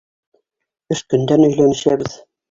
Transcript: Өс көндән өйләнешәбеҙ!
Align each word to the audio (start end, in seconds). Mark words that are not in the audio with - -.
Өс 0.95 1.03
көндән 1.13 1.43
өйләнешәбеҙ! 1.49 2.17